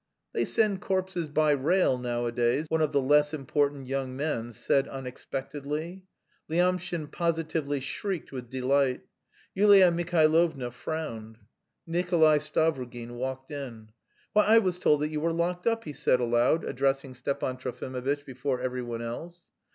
[0.33, 6.01] "They send corpses by rail nowadays," one of the less important young men said unexpectedly.
[6.49, 9.01] Lyamshin positively shrieked with delight.
[9.53, 11.37] Yulia Mihailovna frowned.
[11.85, 13.89] Nikolay Stavrogin walked in.
[14.33, 18.25] "Why, I was told that you were locked up?" he said aloud, addressing Stepan Trofimovitch
[18.25, 19.43] before every one else.